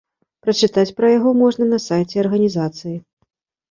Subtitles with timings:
[0.47, 2.97] Прачытаць пра яго можна на сайце арганізацыі.